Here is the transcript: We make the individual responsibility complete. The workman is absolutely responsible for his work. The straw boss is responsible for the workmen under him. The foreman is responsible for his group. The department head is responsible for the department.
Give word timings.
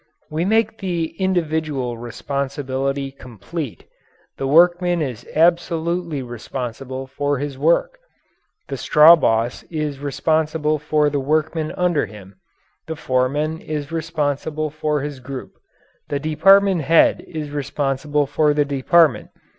We 0.31 0.45
make 0.45 0.79
the 0.79 1.13
individual 1.21 1.95
responsibility 1.95 3.11
complete. 3.11 3.83
The 4.39 4.47
workman 4.47 4.99
is 4.99 5.27
absolutely 5.35 6.23
responsible 6.23 7.05
for 7.05 7.37
his 7.37 7.55
work. 7.59 7.99
The 8.67 8.77
straw 8.77 9.15
boss 9.15 9.61
is 9.69 9.99
responsible 9.99 10.79
for 10.79 11.11
the 11.11 11.19
workmen 11.19 11.71
under 11.77 12.07
him. 12.07 12.37
The 12.87 12.95
foreman 12.95 13.59
is 13.61 13.91
responsible 13.91 14.71
for 14.71 15.01
his 15.01 15.19
group. 15.19 15.51
The 16.09 16.19
department 16.19 16.81
head 16.81 17.23
is 17.27 17.51
responsible 17.51 18.25
for 18.25 18.55
the 18.55 18.65
department. 18.65 19.29